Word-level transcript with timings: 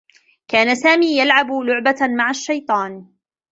كان 0.47 0.75
سامي 0.75 1.17
يلعب 1.19 1.51
لعبة 1.51 1.97
مع 2.07 2.29
الشّيطان. 2.29 3.07